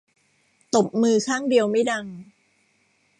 [0.75, 2.05] ตบมือข้างเดียวไม่ดัง